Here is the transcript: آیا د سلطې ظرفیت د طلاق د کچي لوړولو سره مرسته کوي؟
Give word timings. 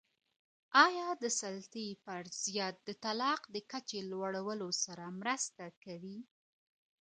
آیا 0.85 1.07
د 1.23 1.25
سلطې 1.39 1.85
ظرفیت 2.05 2.75
د 2.87 2.89
طلاق 3.03 3.41
د 3.53 3.55
کچي 3.71 3.99
لوړولو 4.11 4.69
سره 4.83 5.05
مرسته 5.19 5.65
کوي؟ 5.83 6.17